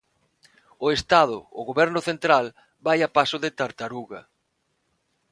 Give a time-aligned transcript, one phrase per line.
[0.85, 2.45] O Estado, o Goberno central,
[2.85, 4.21] vai a paso de tartaruga.